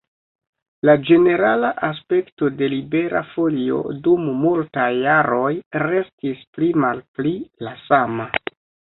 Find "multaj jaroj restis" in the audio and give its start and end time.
4.45-6.41